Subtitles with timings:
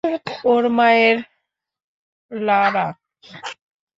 [0.45, 1.17] ওর মায়ের
[2.31, 2.87] লারা!